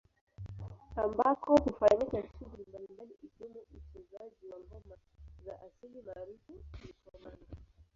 [1.03, 4.95] Ambako hufanyika shughuli mbalimbali ikiwemo uchezaji wa ngoma
[5.45, 6.53] za asili maarufu
[6.87, 7.55] Likomanga